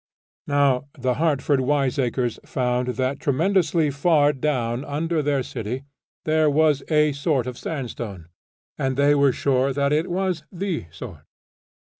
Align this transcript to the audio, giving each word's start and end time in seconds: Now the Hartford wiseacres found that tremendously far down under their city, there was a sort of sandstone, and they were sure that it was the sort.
Now 0.47 0.87
the 0.97 1.13
Hartford 1.21 1.59
wiseacres 1.59 2.39
found 2.43 2.87
that 2.97 3.19
tremendously 3.19 3.91
far 3.91 4.33
down 4.33 4.83
under 4.83 5.21
their 5.21 5.43
city, 5.43 5.83
there 6.25 6.49
was 6.49 6.81
a 6.89 7.11
sort 7.11 7.45
of 7.45 7.55
sandstone, 7.55 8.29
and 8.79 8.97
they 8.97 9.13
were 9.13 9.31
sure 9.31 9.73
that 9.73 9.93
it 9.93 10.09
was 10.09 10.43
the 10.51 10.87
sort. 10.89 11.27